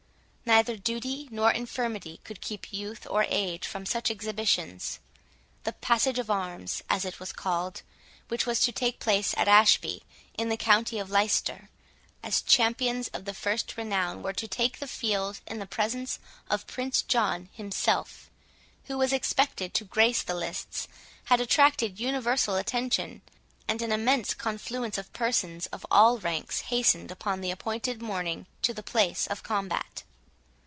[0.43, 4.99] Neither duty nor infirmity could keep youth or age from such exhibitions.
[5.63, 7.83] The Passage of Arms, as it was called,
[8.27, 10.03] which was to take place at Ashby,
[10.37, 11.69] in the county of Leicester,
[12.21, 16.67] as champions of the first renown were to take the field in the presence of
[16.67, 18.29] Prince John himself,
[18.85, 20.89] who was expected to grace the lists,
[21.25, 23.21] had attracted universal attention,
[23.69, 28.73] and an immense confluence of persons of all ranks hastened upon the appointed morning to
[28.73, 30.03] the place of combat.